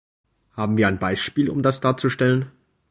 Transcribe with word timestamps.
Haben 0.55 0.77
wir 0.77 0.87
ein 0.87 0.97
Beispiel, 0.97 1.47
um 1.47 1.61
das 1.61 1.79
darzustellen? 1.79 2.49